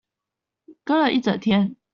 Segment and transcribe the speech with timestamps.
[0.83, 1.75] 跟了一整天